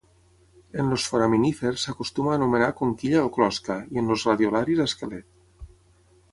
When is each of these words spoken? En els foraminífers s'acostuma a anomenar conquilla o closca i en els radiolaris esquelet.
En 0.83 0.87
els 0.95 1.03
foraminífers 1.11 1.83
s'acostuma 1.83 2.33
a 2.33 2.39
anomenar 2.41 2.71
conquilla 2.81 3.23
o 3.29 3.31
closca 3.37 3.79
i 3.95 4.03
en 4.03 4.13
els 4.17 4.27
radiolaris 4.33 4.85
esquelet. 4.91 5.33